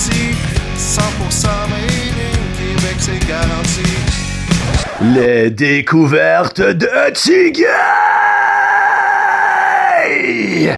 garanti. 0.00 0.34
100% 0.76 1.68
made 1.68 2.16
in 2.16 2.40
Québec, 2.56 2.96
c'est 2.98 3.28
garanti. 3.28 3.82
Les 5.14 5.50
découvertes 5.50 6.60
de 6.60 7.12
Tiggy! 7.12 7.64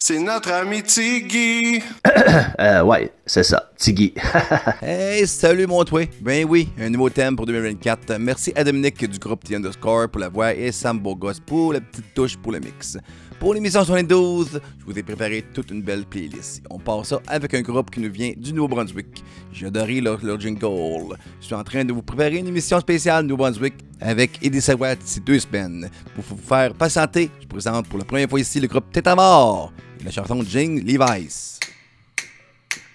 C'est 0.01 0.19
notre 0.19 0.53
ami 0.53 0.83
Tiggy. 0.83 1.83
euh, 2.61 2.83
ouais, 2.83 3.13
c'est 3.25 3.43
ça, 3.43 3.71
Tiggy. 3.77 4.15
hey, 4.83 5.27
salut 5.27 5.67
mon 5.67 5.85
toi. 5.85 6.03
Ben 6.21 6.45
oui, 6.49 6.69
un 6.79 6.91
nouveau 6.91 7.09
thème 7.09 7.37
pour 7.37 7.47
2024. 7.47 8.17
Merci 8.19 8.53
à 8.55 8.65
Dominique 8.65 9.09
du 9.09 9.19
groupe 9.19 9.45
The 9.45 9.53
Underscore 9.53 10.09
pour 10.09 10.21
la 10.21 10.29
voix 10.29 10.53
et 10.55 10.73
Sam 10.73 10.99
Bogos 10.99 11.41
pour 11.47 11.73
la 11.73 11.81
petite 11.81 12.15
touche 12.15 12.37
pour 12.37 12.53
le 12.53 12.61
mix. 12.61 12.99
Pour 13.43 13.55
l'émission 13.55 13.85
72, 13.85 14.61
je 14.79 14.85
vous 14.85 14.97
ai 14.97 15.03
préparé 15.03 15.43
toute 15.53 15.73
une 15.73 15.83
belle 15.83 16.05
playlist. 16.05 16.63
On 16.71 16.79
part 16.79 17.05
ça 17.05 17.21
avec 17.27 17.53
un 17.55 17.61
groupe 17.61 17.91
qui 17.91 17.99
nous 17.99 18.13
vient 18.13 18.31
du 18.37 18.53
Nouveau-Brunswick. 18.53 19.25
J'ai 19.53 19.67
adoré 19.67 20.01
leur, 20.01 20.21
jingle. 20.39 21.17
Je 21.41 21.47
suis 21.47 21.55
en 21.57 21.65
train 21.65 21.85
de 21.85 21.93
vous 21.93 22.03
préparer 22.03 22.37
une 22.37 22.47
émission 22.47 22.79
spéciale 22.79 23.27
Nouveau-Brunswick 23.27 23.75
avec 24.01 24.39
Eddie 24.47 24.61
Sawat 24.61 24.95
d'ici 24.95 25.19
deux 25.19 25.41
semaines. 25.41 25.91
Pour 26.15 26.23
vous 26.23 26.37
faire 26.37 26.73
patienter, 26.75 27.31
je 27.41 27.49
présente 27.49 27.89
pour 27.89 27.99
la 27.99 28.05
première 28.05 28.31
fois 28.31 28.39
ici 28.39 28.61
le 28.61 28.69
groupe 28.69 28.93
Tête 28.93 29.09
à 29.09 29.17
mort 29.17 29.73
et 30.01 30.05
la 30.05 30.13
chanson 30.13 30.41
Jing 30.45 30.81
Levi's. 30.87 31.59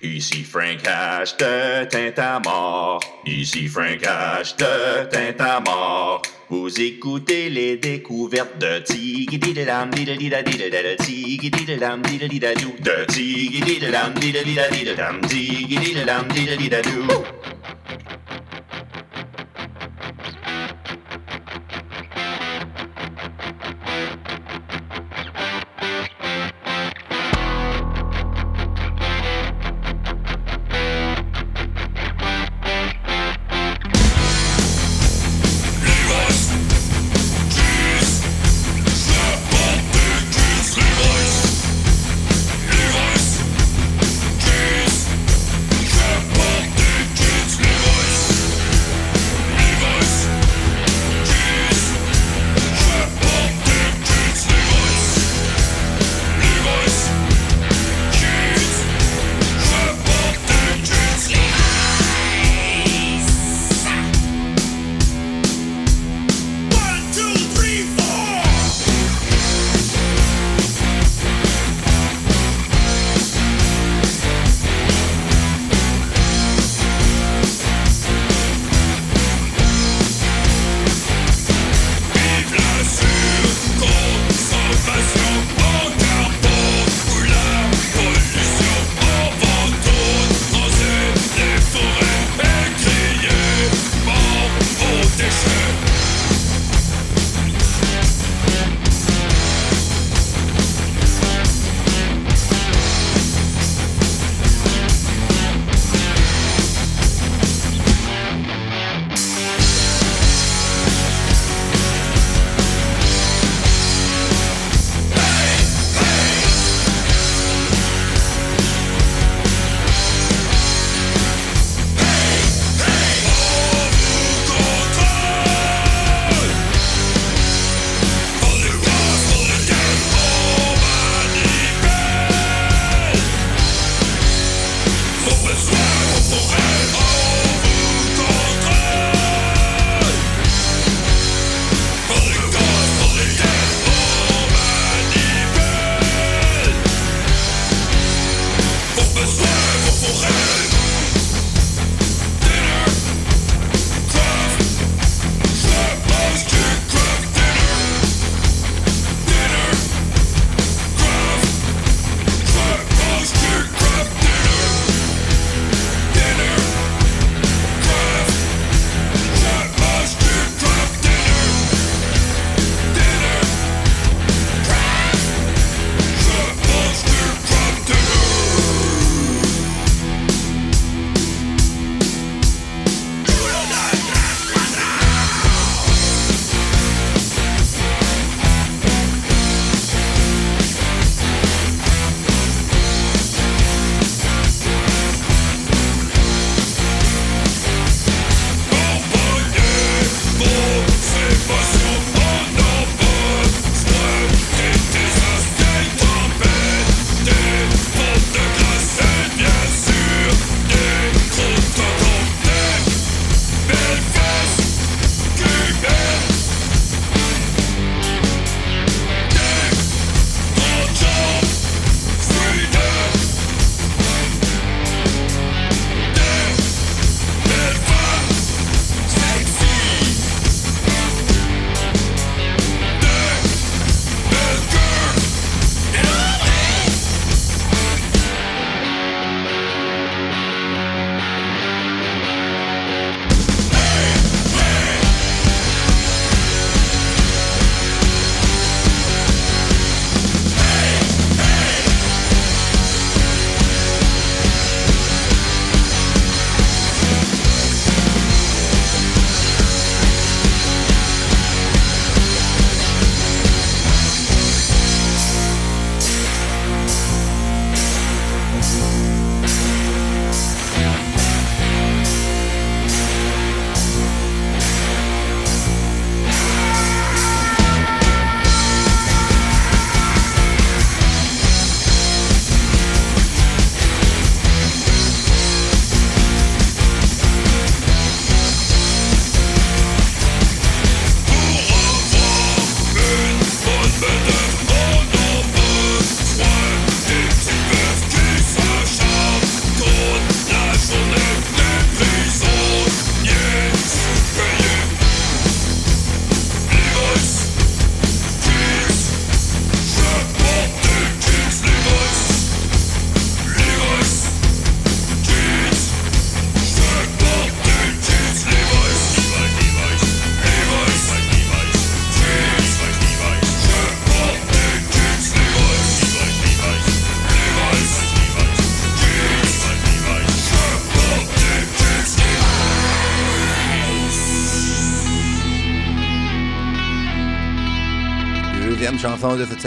Ici 0.01 0.43
Frank 0.43 0.83
H 0.85 1.37
de 1.37 2.43
mort. 2.45 2.99
Ici 3.25 3.67
Frank 3.67 4.03
H 4.03 4.55
de 4.55 5.65
mort. 5.65 6.21
Vous 6.49 6.79
écoutez 6.79 7.49
les 7.49 7.77
découvertes 7.77 8.59
de 8.59 8.77
Tiggy 8.77 9.39
Didadam 9.39 9.89
Didadida 9.89 10.43
Didadada 10.43 10.95
Tiggy 10.97 11.49
Didadam 11.49 12.03
Didadida 12.03 12.53
Doo 12.53 12.75
de 12.79 13.05
Tiggy 13.07 13.59
Didadam 13.59 14.13
Didadida 14.13 14.69
Didadam 14.69 15.19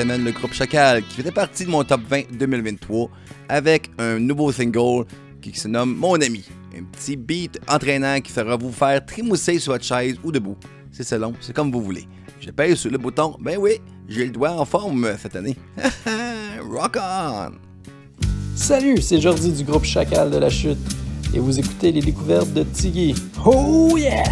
le 0.04 0.30
groupe 0.32 0.54
Chacal, 0.54 1.02
qui 1.02 1.16
faisait 1.16 1.30
partie 1.30 1.64
de 1.66 1.70
mon 1.70 1.84
top 1.84 2.00
20 2.08 2.32
2023 2.32 3.10
avec 3.48 3.90
un 3.98 4.18
nouveau 4.18 4.50
single 4.50 5.04
qui 5.42 5.58
se 5.58 5.68
nomme 5.68 5.94
Mon 5.94 6.14
ami. 6.14 6.44
Un 6.76 6.84
petit 6.84 7.16
beat 7.16 7.60
entraînant 7.68 8.20
qui 8.20 8.32
fera 8.32 8.56
vous 8.56 8.72
faire 8.72 9.04
trimousser 9.04 9.58
sur 9.58 9.72
votre 9.72 9.84
chaise 9.84 10.16
ou 10.24 10.32
debout. 10.32 10.56
C'est 10.90 11.02
selon, 11.02 11.34
c'est 11.40 11.54
comme 11.54 11.70
vous 11.70 11.82
voulez. 11.82 12.06
Je 12.40 12.50
pèse 12.50 12.78
sur 12.78 12.90
le 12.90 12.96
bouton, 12.96 13.36
ben 13.40 13.58
oui, 13.58 13.72
j'ai 14.08 14.24
le 14.24 14.30
doigt 14.30 14.52
en 14.52 14.64
forme 14.64 15.14
cette 15.18 15.36
année. 15.36 15.56
Rock 16.70 16.96
on! 16.96 17.52
Salut, 18.54 19.02
c'est 19.02 19.20
Jordi 19.20 19.52
du 19.52 19.64
groupe 19.64 19.84
Chacal 19.84 20.30
de 20.30 20.38
la 20.38 20.48
Chute 20.48 20.78
et 21.34 21.38
vous 21.38 21.58
écoutez 21.58 21.92
les 21.92 22.00
découvertes 22.00 22.52
de 22.54 22.62
Tiggy. 22.62 23.14
Oh 23.44 23.96
yeah! 23.98 24.24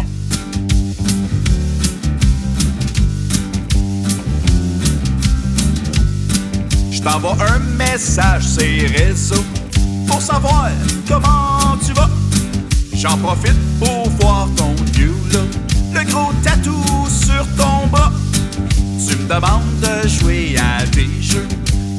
Je 6.99 7.03
t'envoie 7.05 7.37
un 7.39 7.59
message 7.77 8.43
c'est 8.45 8.85
réseaux 8.87 9.45
pour 10.05 10.21
savoir 10.21 10.67
comment 11.07 11.77
tu 11.85 11.93
vas. 11.93 12.09
J'en 12.93 13.17
profite 13.19 13.55
pour 13.79 14.09
voir 14.19 14.49
ton 14.57 14.75
new 14.97 15.13
look, 15.31 15.47
le 15.93 16.03
gros 16.03 16.33
tatou 16.43 16.75
sur 17.07 17.45
ton 17.55 17.87
bras. 17.87 18.11
Tu 19.07 19.15
me 19.15 19.29
demandes 19.29 19.79
de 19.81 20.09
jouer 20.09 20.57
à 20.59 20.85
des 20.87 21.09
jeux, 21.21 21.47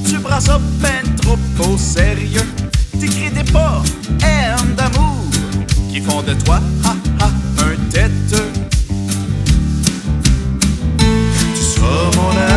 tu 0.06 0.19
prends 0.19 0.38
ça 0.38 0.61
ben 0.82 1.17
trop 1.17 1.38
au 1.67 1.79
sérieux. 1.79 2.47
T'écris 3.00 3.31
des 3.31 3.50
pas 3.50 3.82
haine 4.23 4.75
d'amour 4.76 5.25
qui 5.91 6.02
font 6.02 6.20
de 6.20 6.35
toi 6.35 6.61
ha, 6.85 6.94
ha, 7.20 7.31
un 7.64 7.91
têteux. 7.91 8.52
Tu 10.99 11.62
seras 11.62 12.11
mon 12.17 12.31
ami 12.37 12.50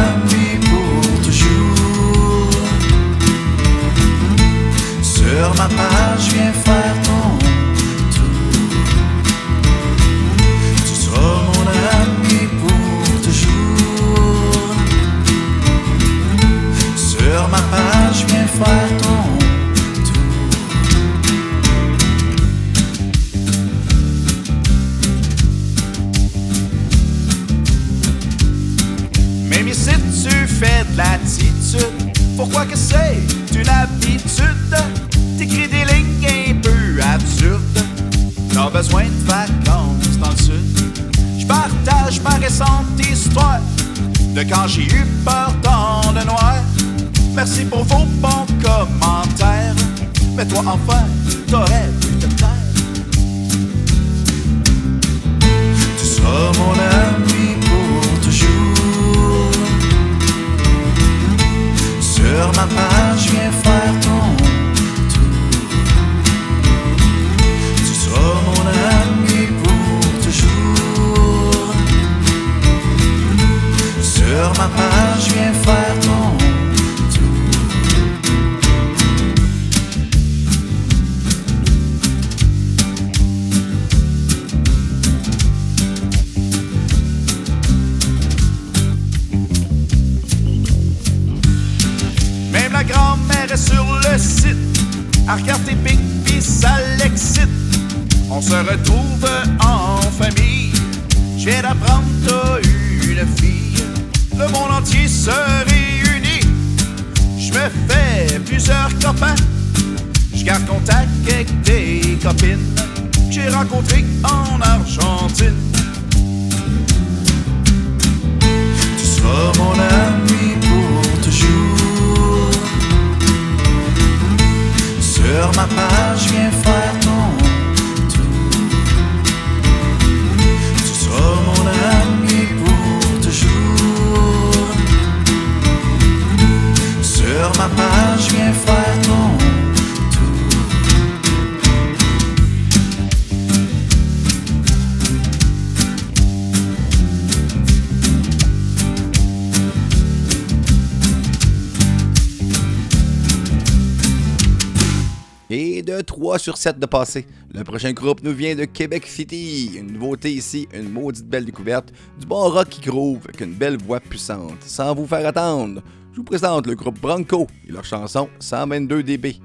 sur 156.43 156.57
7 156.57 156.77
de 156.77 156.85
passé. 156.85 157.25
Le 157.53 157.63
prochain 157.63 157.93
groupe 157.93 158.21
nous 158.21 158.33
vient 158.33 158.53
de 158.53 158.65
Québec 158.65 159.07
City. 159.07 159.77
Une 159.77 159.93
nouveauté 159.93 160.29
ici, 160.29 160.67
une 160.73 160.89
maudite 160.89 161.25
belle 161.25 161.45
découverte. 161.45 161.93
Du 162.19 162.25
bon 162.25 162.49
rock 162.49 162.67
qui 162.67 162.81
groove 162.81 163.21
avec 163.23 163.39
une 163.39 163.53
belle 163.53 163.77
voix 163.77 164.01
puissante. 164.01 164.61
Sans 164.61 164.93
vous 164.93 165.07
faire 165.07 165.25
attendre, 165.25 165.81
je 166.11 166.17
vous 166.17 166.25
présente 166.25 166.67
le 166.67 166.75
groupe 166.75 166.99
Bronco 166.99 167.47
et 167.65 167.71
leur 167.71 167.85
chanson 167.85 168.27
122 168.39 169.03
dB. 169.03 169.37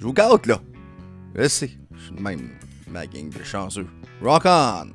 Je 0.00 0.04
vous 0.04 0.12
gâte 0.12 0.46
là. 0.46 0.60
Je 1.36 1.46
sais, 1.46 1.70
je 1.94 2.06
suis 2.06 2.20
même 2.20 2.50
ma 2.90 3.06
gang 3.06 3.30
de 3.30 3.44
chanceux. 3.44 3.86
Rock 4.20 4.42
on! 4.46 4.88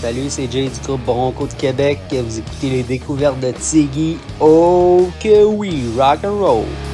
Salut, 0.00 0.30
c'est 0.30 0.50
Jay 0.50 0.70
du 0.70 0.80
groupe 0.80 1.04
Bronco 1.04 1.46
de 1.46 1.52
Québec. 1.52 1.98
Vous 2.10 2.38
écoutez 2.38 2.70
les 2.70 2.82
découvertes 2.82 3.40
de 3.40 3.52
Tiggy. 3.52 4.16
Oh 4.40 5.10
que 5.22 5.44
oui, 5.44 5.84
rock 5.98 6.24
and 6.24 6.38
roll. 6.38 6.91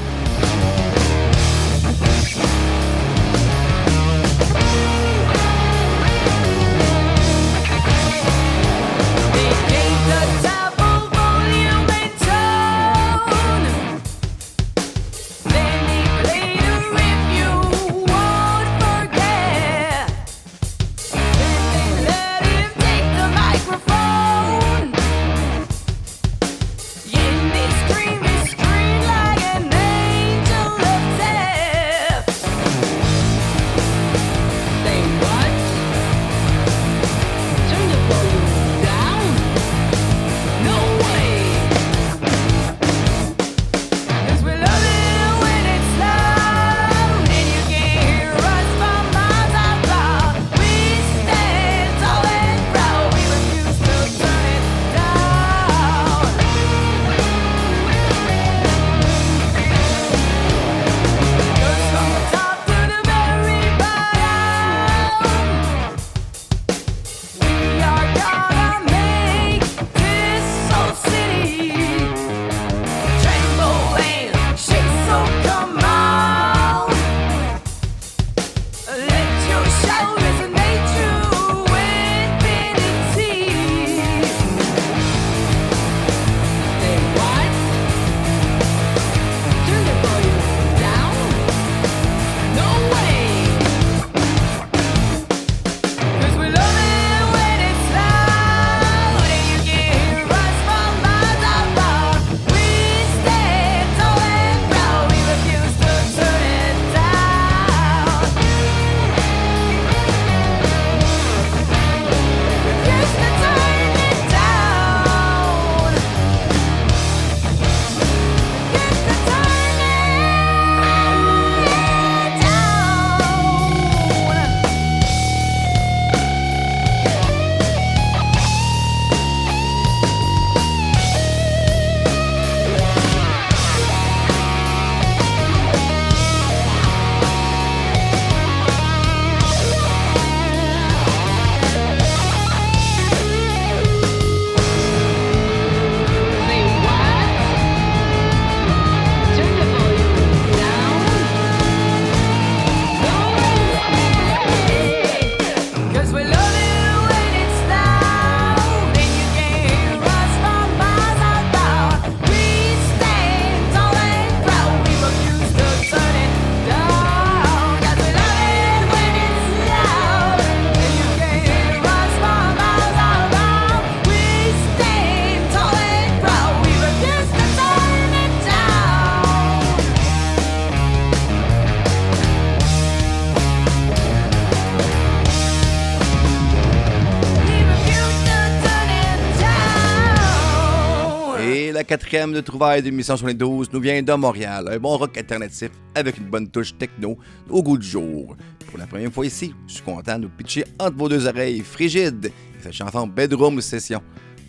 Quatrième 191.89 192.35
de 192.35 192.43
trouvailles 192.43 192.83
de 192.83 192.91
1872 192.91 193.73
nous 193.73 193.81
vient 193.81 194.03
de 194.03 194.13
Montréal, 194.13 194.69
un 194.71 194.79
bon 194.79 194.99
rock 194.99 195.17
alternatif 195.17 195.71
avec 195.95 196.19
une 196.19 196.27
bonne 196.27 196.47
touche 196.47 196.77
techno 196.77 197.17
au 197.49 197.63
goût 197.63 197.79
du 197.79 197.87
jour. 197.87 198.37
Pour 198.67 198.79
la 198.79 198.87
première 198.87 199.11
fois 199.11 199.25
ici, 199.25 199.55
je 199.67 199.73
suis 199.73 199.83
content 199.83 200.19
de 200.19 200.25
nous 200.25 200.29
pitcher 200.29 200.65
entre 200.79 200.99
vos 200.99 201.09
deux 201.09 201.27
oreilles 201.27 201.61
Frigide 201.61 202.27
et 202.27 202.63
sa 202.63 202.73
chanson 202.73 203.07
Bedroom 203.07 203.63
Session. 203.63 204.03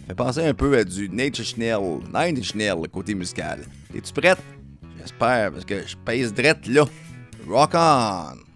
Fait 0.06 0.16
penser 0.16 0.46
un 0.46 0.54
peu 0.54 0.78
à 0.78 0.84
du 0.84 1.10
Inch 1.18 1.56
Nails, 1.56 2.02
Nine 2.14 2.40
Inch 2.40 2.90
côté 2.92 3.16
musical. 3.16 3.62
Es-tu 3.96 4.12
prête? 4.12 4.40
J'espère, 5.00 5.54
parce 5.54 5.64
que 5.64 5.88
je 5.88 5.96
pèse 5.96 6.34
drette 6.34 6.68
là. 6.68 6.84
Rock 7.48 7.72
on! 7.74 8.49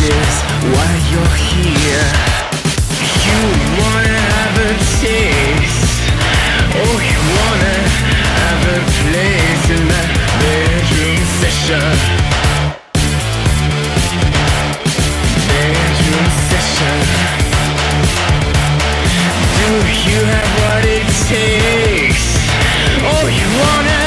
Is 0.00 0.34
why 0.74 0.90
you're 1.10 1.36
here. 1.50 2.10
You 3.26 3.40
wanna 3.80 4.18
have 4.34 4.56
a 4.58 4.72
taste. 5.02 6.02
Oh, 6.80 6.96
you 7.10 7.18
wanna 7.38 7.76
have 8.38 8.62
a 8.76 8.80
place 9.00 9.64
in 9.76 9.82
that 9.92 10.10
bedroom 10.40 11.22
session. 11.42 11.94
bedroom 15.48 16.28
session. 16.50 16.98
Do 19.58 19.70
you 20.10 20.20
have 20.32 20.50
what 20.62 20.84
it 20.96 21.06
takes? 21.28 22.26
Oh, 23.02 23.26
you 23.26 23.48
wanna 23.62 23.97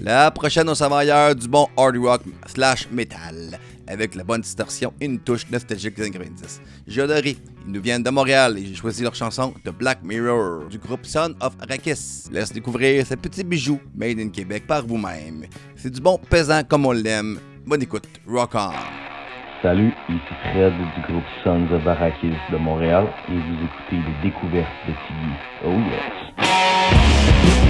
La 0.00 0.30
prochaine 0.30 0.68
au 0.68 0.74
savoyeur 0.74 1.34
du 1.34 1.48
bon 1.48 1.68
hard 1.76 1.96
rock 1.96 2.22
slash 2.46 2.88
metal, 2.90 3.58
avec 3.86 4.14
la 4.14 4.24
bonne 4.24 4.40
distorsion 4.40 4.92
et 5.00 5.04
une 5.04 5.20
touche 5.20 5.48
nostalgique 5.50 5.96
des 5.96 6.02
années 6.02 6.10
90. 6.12 6.60
J'ai 6.86 7.02
adoré. 7.02 7.36
Ils 7.66 7.72
nous 7.72 7.80
viennent 7.80 8.02
de 8.02 8.10
Montréal 8.10 8.58
et 8.58 8.66
j'ai 8.66 8.74
choisi 8.74 9.02
leur 9.04 9.14
chanson 9.14 9.54
The 9.64 9.70
Black 9.70 10.02
Mirror 10.02 10.64
du 10.68 10.78
groupe 10.78 11.04
Son 11.06 11.34
of 11.40 11.52
Arrakis. 11.60 12.24
Laisse 12.32 12.52
découvrir 12.52 13.06
ces 13.06 13.16
petits 13.16 13.44
bijoux 13.44 13.80
made 13.94 14.18
in 14.18 14.30
Québec 14.30 14.66
par 14.66 14.84
vous-même. 14.84 15.44
C'est 15.76 15.90
du 15.90 16.00
bon 16.00 16.18
pesant 16.28 16.62
comme 16.64 16.86
on 16.86 16.92
l'aime. 16.92 17.38
Bonne 17.64 17.82
écoute. 17.82 18.08
Rock 18.26 18.50
on. 18.54 18.72
Salut, 19.62 19.92
ici 20.08 20.34
Fred 20.50 20.72
du 20.72 21.12
groupe 21.12 21.22
Sons 21.44 21.68
of 21.72 21.86
Arrakis 21.86 22.34
de 22.50 22.56
Montréal 22.56 23.06
et 23.28 23.34
vous 23.34 23.64
écoutez 23.64 23.96
les 24.08 24.30
découvertes 24.30 24.66
de 24.88 24.92
Tiggy. 25.06 25.34
Oh 25.64 25.70
yes! 25.70 27.61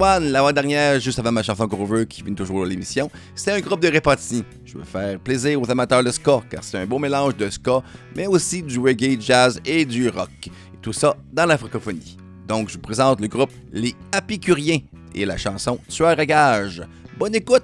X1, 0.00 0.30
l'avant-dernière, 0.30 0.98
juste 0.98 1.18
avant 1.18 1.30
ma 1.30 1.42
chanson 1.42 1.66
Grover 1.66 2.06
qui 2.06 2.22
vient 2.22 2.32
toujours 2.32 2.64
à 2.64 2.66
l'émission, 2.66 3.10
c'était 3.34 3.52
un 3.52 3.60
groupe 3.60 3.80
de 3.80 3.88
Repati. 3.88 4.42
Je 4.64 4.78
veux 4.78 4.84
faire 4.84 5.18
plaisir 5.18 5.60
aux 5.60 5.70
amateurs 5.70 6.02
de 6.02 6.10
ska, 6.10 6.40
car 6.48 6.64
c'est 6.64 6.78
un 6.78 6.86
beau 6.86 6.98
mélange 6.98 7.36
de 7.36 7.50
ska, 7.50 7.82
mais 8.16 8.26
aussi 8.26 8.62
du 8.62 8.78
reggae, 8.78 9.20
jazz 9.20 9.60
et 9.66 9.84
du 9.84 10.08
rock. 10.08 10.30
Et 10.46 10.78
tout 10.80 10.94
ça 10.94 11.14
dans 11.30 11.44
la 11.44 11.58
francophonie. 11.58 12.16
Donc, 12.48 12.70
je 12.70 12.74
vous 12.74 12.80
présente 12.80 13.20
le 13.20 13.28
groupe 13.28 13.50
Les 13.72 13.94
Apicuriens 14.12 14.78
et 15.14 15.26
la 15.26 15.36
chanson 15.36 15.78
Tueur 15.86 16.18
à 16.18 16.24
gage. 16.24 16.82
Bonne 17.18 17.34
écoute! 17.34 17.62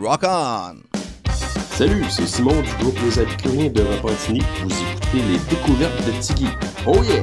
Rock 0.00 0.22
on! 0.24 0.76
Salut, 1.74 2.04
c'est 2.08 2.26
Simon 2.26 2.62
du 2.62 2.72
groupe 2.82 2.98
Les 3.04 3.18
Apicuriens 3.18 3.68
de 3.68 3.82
Repentigny. 3.82 4.42
Vous 4.62 4.70
écoutez 4.70 5.22
les 5.28 5.38
découvertes 5.50 6.06
de 6.06 6.12
Tiggy. 6.18 6.48
Oh 6.86 7.02
yeah! 7.04 7.22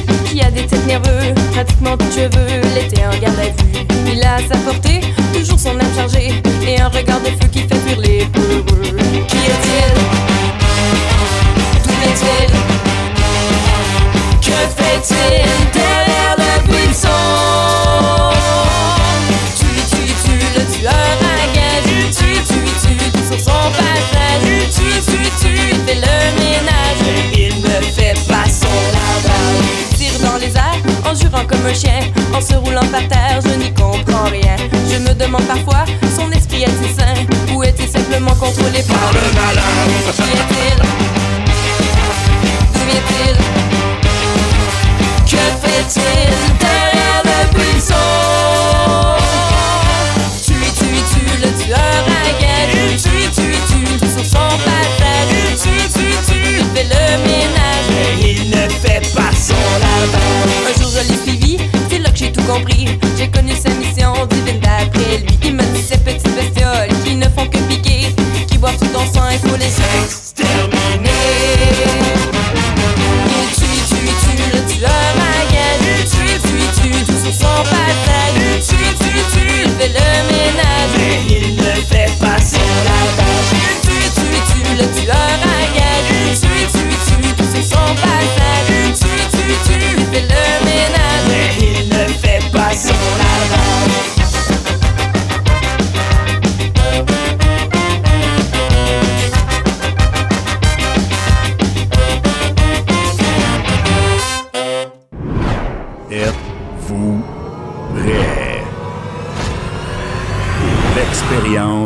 Qui 0.00 0.40
a 0.40 0.50
des 0.50 0.66
têtes 0.66 0.86
nerveux, 0.86 1.34
pratiquement 1.52 1.96
tout 1.96 2.10
cheveux, 2.14 2.60
l'été 2.74 3.04
en 3.04 3.10
garde 3.20 3.38
à 3.38 3.44
vue. 3.44 3.86
Il 4.12 4.22
a 4.22 4.38
sa 4.38 4.56
portée 4.58 5.00
toujours 5.32 5.58
son 5.58 5.78
âme 5.78 5.94
chargée. 5.94 6.42
Et 6.66 6.80
un 6.80 6.88
regard 6.88 7.20
de 7.20 7.26
feu 7.26 7.48
qui 7.50 7.60
fait 7.60 7.74
fuir 7.74 7.98
les 7.98 8.24
peureux. 8.26 8.62
Qui 9.28 9.36
est-il? 9.36 9.94
D'où 11.84 11.92
vient-il 12.00 12.50
Que 14.40 14.82
fait-il? 14.82 15.31
En 31.64 32.40
se 32.40 32.54
roulant 32.54 32.84
par 32.90 33.06
terre, 33.06 33.40
je 33.40 33.54
n'y 33.54 33.72
comprends 33.72 34.24
rien. 34.24 34.56
Je 34.90 34.98
me 34.98 35.14
demande 35.14 35.44
parfois, 35.46 35.84
son 36.16 36.28
esprit 36.32 36.62
est-il 36.64 36.92
sain? 36.92 37.14
Ou 37.54 37.62
est-il 37.62 37.88
simplement 37.88 38.34
contrôlé 38.34 38.82
par 38.82 39.12
le 39.12 39.20
malin 39.32 39.62
Qui 40.12 40.22
est-il 40.22 40.82
D'où 42.72 42.84
vient-il? 42.90 43.36
Que 45.30 45.36
fait-il? 45.66 46.61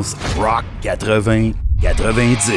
L'expérience 0.07 0.37
Rock 0.37 0.65
80 0.83 1.55
90. 1.83 2.53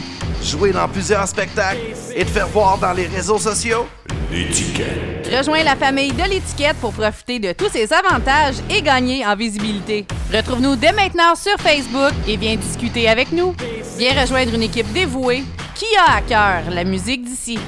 jouer 0.46 0.72
dans 0.72 0.88
plusieurs 0.88 1.26
spectacles 1.26 1.80
et 2.14 2.24
te 2.24 2.30
faire 2.30 2.48
voir 2.48 2.78
dans 2.78 2.92
les 2.92 3.06
réseaux 3.06 3.38
sociaux? 3.38 3.86
L'étiquette. 4.30 5.28
Rejoins 5.36 5.62
la 5.64 5.76
famille 5.76 6.12
de 6.12 6.22
l'étiquette 6.22 6.76
pour 6.80 6.92
profiter 6.92 7.38
de 7.38 7.52
tous 7.52 7.68
ses 7.68 7.92
avantages 7.92 8.56
et 8.70 8.80
gagner 8.80 9.26
en 9.26 9.34
visibilité. 9.36 10.06
Retrouve-nous 10.32 10.76
dès 10.76 10.92
maintenant 10.92 11.34
sur 11.34 11.56
Facebook 11.58 12.12
et 12.28 12.36
viens 12.36 12.56
discuter 12.56 13.08
avec 13.08 13.32
nous. 13.32 13.54
Viens 13.98 14.20
rejoindre 14.20 14.54
une 14.54 14.62
équipe 14.62 14.92
dévouée 14.92 15.42
qui 15.74 15.86
a 15.96 16.16
à 16.16 16.20
cœur 16.22 16.70
la 16.70 16.84
musique 16.84 17.24
d'ici. 17.24 17.58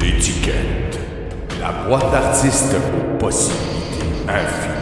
L'étiquette. 0.00 0.98
La 1.60 1.72
boîte 1.72 2.10
d'artistes 2.10 2.74
aux 2.74 3.18
possibilités 3.18 4.06
infinies. 4.26 4.79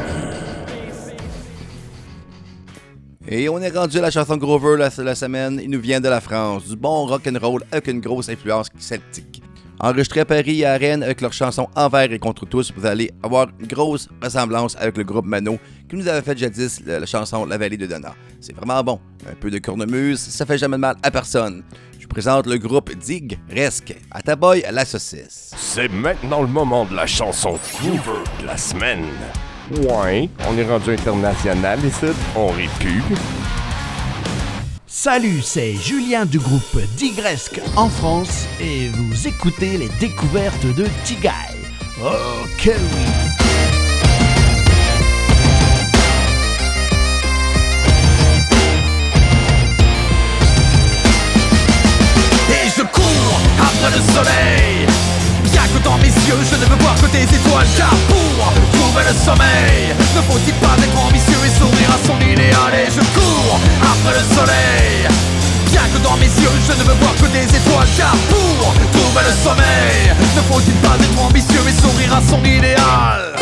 Et 3.30 3.46
on 3.50 3.58
est 3.60 3.76
rendu 3.76 3.98
à 3.98 4.00
la 4.00 4.10
chanson 4.10 4.38
Grover 4.38 4.78
la, 4.78 5.14
semaine. 5.14 5.60
Il 5.62 5.68
nous 5.68 5.80
vient 5.80 6.00
de 6.00 6.08
la 6.08 6.22
France. 6.22 6.66
Du 6.66 6.76
bon 6.76 7.04
rock 7.04 7.28
and 7.28 7.38
roll 7.38 7.62
avec 7.70 7.88
une 7.88 8.00
grosse 8.00 8.30
influence 8.30 8.68
celtique. 8.78 9.42
Enregistré 9.80 10.20
à 10.20 10.24
Paris 10.24 10.60
et 10.60 10.64
à 10.64 10.78
Rennes 10.78 11.02
avec 11.02 11.20
leur 11.20 11.34
chanson 11.34 11.68
Envers 11.76 12.10
et 12.10 12.18
contre 12.18 12.46
tous, 12.46 12.72
vous 12.74 12.86
allez 12.86 13.10
avoir 13.22 13.48
une 13.60 13.66
grosse 13.66 14.08
ressemblance 14.22 14.76
avec 14.80 14.96
le 14.96 15.04
groupe 15.04 15.26
Mano 15.26 15.58
qui 15.90 15.96
nous 15.96 16.08
avait 16.08 16.22
fait 16.22 16.38
jadis 16.38 16.80
la, 16.86 17.04
chanson 17.04 17.44
La 17.44 17.58
Vallée 17.58 17.76
de 17.76 17.86
Donna. 17.86 18.14
C'est 18.40 18.56
vraiment 18.56 18.82
bon. 18.82 18.98
Un 19.30 19.34
peu 19.34 19.50
de 19.50 19.58
cornemuse, 19.58 20.20
ça 20.20 20.46
fait 20.46 20.56
jamais 20.56 20.78
de 20.78 20.80
mal 20.80 20.96
à 21.02 21.10
personne. 21.10 21.62
Je 21.98 22.04
vous 22.04 22.08
présente 22.08 22.46
le 22.46 22.56
groupe 22.56 22.90
Dig 22.96 23.38
Resque. 23.50 23.94
À 24.10 24.22
ta 24.22 24.36
boy, 24.36 24.64
la 24.72 24.86
saucisse. 24.86 25.52
C'est 25.54 25.90
maintenant 25.90 26.40
le 26.40 26.48
moment 26.48 26.86
de 26.86 26.96
la 26.96 27.06
chanson 27.06 27.58
cover 27.78 28.24
de 28.40 28.46
la 28.46 28.56
semaine. 28.56 29.04
Ouais, 29.70 30.30
on 30.48 30.56
est 30.56 30.64
rendu 30.64 30.92
international 30.92 31.78
ici, 31.84 32.06
on 32.34 32.48
rit 32.48 32.70
plus. 32.80 33.02
Salut, 34.86 35.42
c'est 35.42 35.74
Julien 35.74 36.24
du 36.24 36.38
groupe 36.38 36.78
Digresque 36.96 37.60
en 37.76 37.90
France 37.90 38.46
et 38.60 38.88
vous 38.88 39.28
écoutez 39.28 39.76
les 39.76 39.90
découvertes 40.00 40.64
de 40.74 40.86
Tigay. 41.04 41.30
Oh 42.00 42.46
que 42.56 42.70
oui! 42.70 42.76
Et 52.50 52.68
je 52.74 52.82
cours 52.84 53.40
après 53.60 53.96
le 53.96 54.02
soleil 54.14 54.97
mes 56.00 56.12
yeux 56.26 56.42
je 56.50 56.56
ne 56.56 56.64
veux 56.66 56.78
voir 56.80 56.94
que 56.96 57.06
des 57.06 57.24
étoiles. 57.24 57.66
Car 57.76 57.94
pour 58.08 58.52
trouver 58.72 59.04
le 59.08 59.14
sommeil. 59.14 59.94
Ne 60.16 60.22
faut-il 60.22 60.54
pas 60.54 60.76
être 60.78 60.98
ambitieux 60.98 61.42
et 61.44 61.52
sourire 61.58 61.90
à 61.90 61.98
son 62.06 62.18
idéal? 62.20 62.72
Et 62.74 62.90
je 62.90 63.02
cours 63.14 63.60
après 63.82 64.14
le 64.18 64.24
soleil. 64.34 65.08
Bien 65.70 65.86
que 65.92 65.98
dans 66.02 66.16
mes 66.16 66.26
yeux, 66.26 66.56
je 66.66 66.72
ne 66.72 66.84
veux 66.88 66.98
voir 67.00 67.14
que 67.16 67.26
des 67.26 67.44
étoiles. 67.44 67.88
Car 67.96 68.16
pour 68.28 68.74
trouver 68.92 69.22
le 69.28 69.34
sommeil. 69.44 70.14
Ne 70.36 70.42
faut-il 70.50 70.74
pas 70.84 70.96
être 71.00 71.20
ambitieux 71.22 71.64
et 71.68 71.76
sourire 71.80 72.14
à 72.14 72.22
son 72.28 72.42
idéal? 72.44 73.34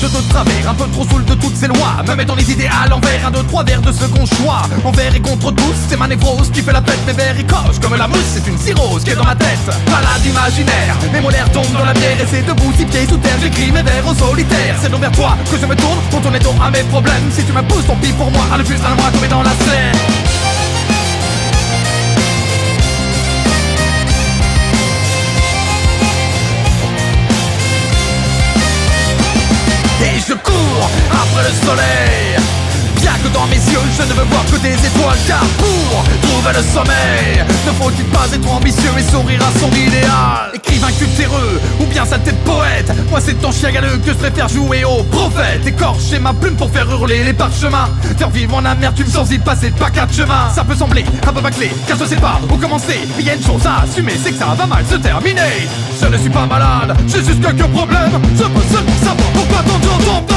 Marche 0.00 0.12
de 0.12 0.28
travers, 0.28 0.70
un 0.70 0.74
peu 0.74 0.86
trop 0.88 1.04
saoul 1.08 1.24
de 1.24 1.34
toutes 1.34 1.56
ces 1.56 1.66
lois. 1.66 2.02
Me 2.06 2.14
mettant 2.14 2.34
les 2.34 2.50
idées 2.50 2.68
à 2.68 2.88
l'envers, 2.88 3.26
un, 3.26 3.30
deux, 3.30 3.42
trois 3.44 3.64
verres 3.64 3.82
de 3.82 3.92
second 3.92 4.24
choix. 4.26 4.62
Envers 4.84 5.14
et 5.14 5.20
contre 5.20 5.50
tous, 5.52 5.74
c'est 5.88 5.96
ma 5.96 6.06
névrose 6.06 6.50
qui 6.50 6.62
fait 6.62 6.72
la 6.72 6.82
fête. 6.82 7.00
Mes 7.06 7.12
verres 7.12 7.38
ils 7.38 7.46
cochent 7.46 7.80
comme 7.80 7.96
la 7.96 8.08
mousse, 8.08 8.34
c'est 8.34 8.46
une 8.46 8.58
cirrhose 8.58 9.04
qui 9.04 9.10
est 9.10 9.16
dans 9.16 9.24
ma 9.24 9.34
tête. 9.34 9.58
Malade 9.90 10.24
imaginaire, 10.24 10.96
mes 11.12 11.20
molaires 11.20 11.50
tombent 11.52 11.72
dans 11.72 11.84
la 11.84 11.92
bière. 11.92 12.20
Et 12.20 12.26
c'est 12.30 12.46
debout, 12.46 12.72
six 12.76 12.86
pieds 12.86 13.06
sous 13.06 13.18
terre, 13.18 13.36
j'écris 13.42 13.72
mes 13.72 13.82
vers 13.82 14.06
au 14.06 14.14
solitaire. 14.14 14.76
C'est 14.80 14.90
donc 14.90 15.00
vers 15.00 15.12
toi 15.12 15.36
que 15.50 15.58
je 15.58 15.66
me 15.66 15.76
tourne 15.76 15.98
pour 16.10 16.20
tourner 16.20 16.38
ton 16.38 16.54
à 16.60 16.70
mes 16.70 16.82
problèmes. 16.84 17.30
Si 17.30 17.44
tu 17.44 17.52
me 17.52 17.62
pousses, 17.62 17.86
tant 17.86 17.96
pis 17.96 18.12
pour 18.12 18.30
moi, 18.30 18.42
à 18.52 18.58
le 18.58 18.64
plus 18.64 18.76
à 18.76 18.94
moi 18.94 19.10
tomber 19.12 19.28
dans 19.28 19.42
la 19.42 19.50
scène 19.50 20.19
je 30.30 30.34
cours 30.36 30.90
après 31.10 31.42
le 31.42 31.66
soleil 31.66 32.59
Bien 33.00 33.12
que 33.22 33.28
dans 33.32 33.46
mes 33.46 33.56
yeux 33.56 33.80
je 33.96 34.02
ne 34.02 34.12
veux 34.12 34.24
voir 34.24 34.44
que 34.46 34.56
des 34.56 34.74
étoiles. 34.74 35.18
Car 35.26 35.40
pour 35.58 36.04
trouver 36.22 36.52
le 36.58 36.62
sommeil 36.62 37.44
Ne 37.66 37.72
faut-il 37.72 38.04
pas 38.06 38.26
être 38.32 38.52
ambitieux 38.52 38.90
et 38.98 39.10
sourire 39.10 39.40
à 39.40 39.58
son 39.58 39.70
idéal? 39.70 40.50
Écrivain 40.54 40.92
cultéreux 40.98 41.60
ou 41.80 41.86
bien 41.86 42.04
sa 42.04 42.18
tête 42.18 42.38
poète. 42.44 42.92
Moi 43.10 43.20
c'est 43.24 43.40
ton 43.40 43.52
chien 43.52 43.70
galeux 43.72 43.96
que 43.98 44.08
je 44.08 44.16
préfère 44.16 44.48
jouer 44.48 44.84
au 44.84 45.02
prophète. 45.04 45.66
Écorcher 45.66 46.18
ma 46.18 46.34
plume 46.34 46.56
pour 46.56 46.70
faire 46.70 46.90
hurler 46.90 47.24
les 47.24 47.32
parchemins. 47.32 47.88
Faire 48.18 48.30
vivre 48.30 48.56
en 48.56 48.64
amertume 48.64 49.08
sans 49.08 49.30
y 49.30 49.38
passer 49.38 49.70
pas 49.70 49.90
quatre 49.90 50.14
chemins. 50.14 50.50
Ça 50.54 50.64
peut 50.64 50.76
sembler 50.76 51.04
un 51.26 51.32
peu 51.32 51.40
bâclé 51.40 51.70
car 51.86 51.96
je 51.98 52.04
sais 52.04 52.16
pas 52.16 52.40
où 52.50 52.56
commencer. 52.56 53.00
Mais 53.16 53.22
y 53.22 53.30
a 53.30 53.34
une 53.34 53.44
chose 53.44 53.64
à 53.66 53.84
assumer 53.84 54.14
c'est 54.22 54.32
que 54.32 54.38
ça 54.38 54.54
va 54.56 54.66
mal 54.66 54.84
se 54.88 54.96
terminer. 54.96 55.68
Je 56.00 56.06
ne 56.06 56.18
suis 56.18 56.30
pas 56.30 56.46
malade, 56.46 56.96
j'ai 57.06 57.24
juste 57.24 57.40
quelques 57.40 57.70
problèmes. 57.70 58.20
Je 58.36 58.44
peux 58.44 58.74
seulement 58.74 58.98
savoir 58.98 59.28
pourquoi 59.32 59.62
tour 59.62 60.29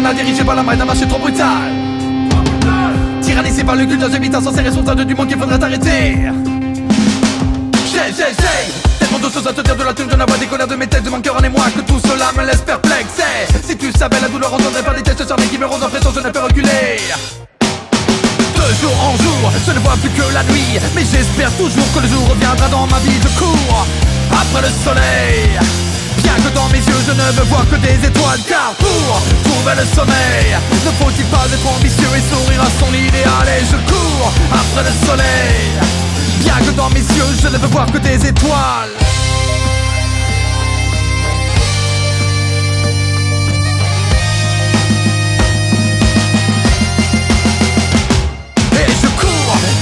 matin 0.00 0.14
du 0.14 0.14
multinational 0.14 0.14
dirigé 0.14 0.44
par 0.44 0.54
la 0.54 0.62
main 0.62 0.76
d'un 0.76 0.84
marché 0.84 1.06
trop 1.06 1.18
brutal. 1.18 1.46
Tyrannisé 3.20 3.64
par 3.64 3.76
le 3.76 3.84
culte 3.84 4.00
d'un 4.00 4.12
habitant 4.12 4.40
censé 4.40 4.60
responsable 4.60 5.04
du 5.04 5.14
monde 5.14 5.28
qu'il 5.28 5.38
faudrait 5.38 5.62
arrêter. 5.62 6.16
J'ai, 7.90 8.12
j'ai, 8.16 8.32
j'ai 8.38 8.98
Tellement 8.98 9.18
de 9.18 9.32
choses 9.32 9.46
à 9.46 9.52
te 9.52 9.60
dire 9.60 9.76
de 9.76 9.84
la 9.84 9.92
tune 9.92 10.06
de 10.06 10.16
la 10.16 10.24
voix 10.24 10.38
des 10.38 10.46
colères 10.46 10.66
de 10.66 10.76
mes 10.76 10.86
textes 10.86 11.04
de 11.04 11.10
mon 11.10 11.20
cœur 11.20 11.36
en 11.38 11.44
émoi 11.44 11.64
Que 11.74 11.80
tout 11.80 12.00
cela 12.06 12.30
me 12.36 12.46
laisse 12.46 12.62
perplexe 12.62 13.20
Si 13.66 13.76
tu 13.76 13.92
savais 13.92 14.20
la 14.20 14.28
douleur 14.28 14.52
entendrait 14.54 14.82
par 14.82 14.94
des 14.94 15.02
tests 15.02 15.26
sur 15.26 15.36
qui 15.36 15.58
me 15.58 15.66
rendent 15.66 15.82
en 15.82 15.88
pression 15.88 16.10
je 16.14 16.20
ne 16.26 16.32
fais 16.32 16.40
reculer 16.40 16.98
de 18.56 18.74
jour 18.80 18.92
en 19.02 19.16
jour, 19.22 19.52
je 19.66 19.72
ne 19.72 19.78
vois 19.80 19.96
plus 19.96 20.08
que 20.10 20.32
la 20.32 20.42
nuit 20.44 20.78
Mais 20.94 21.02
j'espère 21.02 21.50
toujours 21.56 21.84
que 21.94 22.00
le 22.00 22.08
jour 22.08 22.28
reviendra 22.28 22.68
dans 22.68 22.86
ma 22.86 22.98
vie 23.00 23.18
Je 23.22 23.38
cours 23.38 23.86
après 24.30 24.62
le 24.62 24.68
soleil 24.84 25.91
Bien 26.18 26.34
que 26.34 26.54
dans 26.54 26.68
mes 26.68 26.78
yeux 26.78 27.02
je 27.06 27.12
ne 27.12 27.26
veux 27.32 27.44
voir 27.44 27.64
que 27.70 27.76
des 27.76 28.06
étoiles. 28.06 28.40
Car 28.48 28.74
pour 28.78 29.22
trouver 29.44 29.74
le 29.76 29.86
sommeil 29.94 30.56
Ne 30.84 30.92
faut-il 31.00 31.26
pas 31.26 31.46
être 31.46 31.66
ambitieux 31.76 32.12
et 32.16 32.34
sourire 32.34 32.62
à 32.62 32.70
son 32.80 32.92
idéal? 32.92 33.46
Et 33.48 33.64
je 33.64 33.76
cours 33.90 34.32
après 34.52 34.84
le 34.84 35.06
soleil. 35.06 35.62
Bien 36.40 36.58
que 36.66 36.72
dans 36.76 36.90
mes 36.90 37.00
yeux 37.00 37.32
je 37.40 37.48
ne 37.48 37.58
veux 37.58 37.68
voir 37.68 37.86
que 37.86 37.98
des 37.98 38.26
étoiles. 38.26 38.90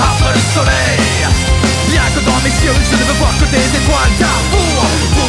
Après 0.00 0.32
le 0.34 0.40
soleil. 0.54 1.26
Bien 1.90 2.02
que 2.14 2.20
dans 2.24 2.40
mes 2.44 2.54
yeux 2.64 2.74
je 2.90 2.96
ne 2.96 3.04
veux 3.04 3.18
voir 3.18 3.32
que 3.38 3.44
des 3.44 3.68
étoiles. 3.78 4.12
Car 4.18 4.38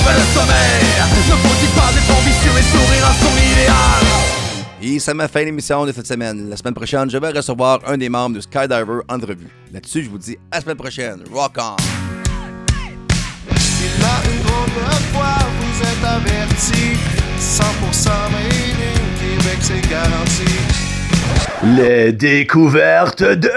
trouver 0.02 0.16
le 0.16 0.26
sommeil 0.34 0.84
Ne 1.30 1.36
faut-il 1.36 1.70
pas 1.70 1.92
être 1.92 2.12
ambitieux 2.20 2.52
et 2.58 2.64
sourire 2.64 3.06
à 3.06 3.14
son 3.14 3.34
idéal 3.38 4.04
Et 4.82 5.00
ça 5.00 5.14
m'a 5.14 5.28
fait 5.28 5.46
l'émission 5.46 5.86
de 5.86 5.92
cette 5.92 6.08
semaine. 6.08 6.50
La 6.50 6.58
semaine 6.58 6.74
prochaine, 6.74 7.10
je 7.10 7.18
vais 7.18 7.30
recevoir 7.30 7.80
un 7.88 7.98
des 7.98 8.10
membres 8.10 8.36
de 8.36 8.42
Skydiver 8.42 9.02
Entrevue. 9.10 9.50
Là-dessus, 9.72 10.04
je 10.04 10.10
vous 10.10 10.18
dis 10.18 10.38
à 10.52 10.58
la 10.58 10.62
semaine 10.62 10.78
prochaine. 10.78 11.24
Rock 11.32 11.58
on! 11.58 11.76
Il 13.50 14.04
a 14.04 14.18
une 14.32 14.42
drôle 14.44 14.70
fois, 15.14 15.38
vous 15.60 15.82
êtes 15.82 16.04
avertis 16.04 16.98
100% 17.40 18.10
made 18.32 18.82
in 18.94 19.04
Québec, 19.20 19.60
c'est 19.62 19.90
garanti 19.90 20.54
Les 21.78 22.12
découvertes 22.12 23.24
de 23.24 23.52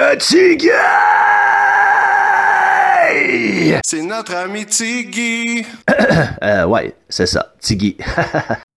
C'est 3.85 4.03
notre 4.03 4.35
ami 4.35 4.67
Tiggy 4.67 5.65
euh, 6.43 6.65
ouais, 6.67 6.95
c'est 7.09 7.27
ça, 7.27 7.55
Tiggy. 7.61 7.97